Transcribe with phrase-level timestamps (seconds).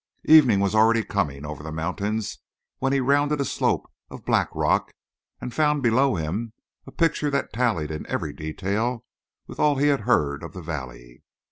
[0.25, 2.39] Evening was already coming over the mountains
[2.79, 4.95] when he rounded a slope of black rock
[5.39, 6.53] and found below him
[6.87, 9.05] a picture that tallied in every detail
[9.45, 11.21] with all he had heard of the valley.